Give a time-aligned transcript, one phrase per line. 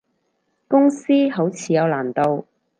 [0.67, 2.47] 公司好似有難度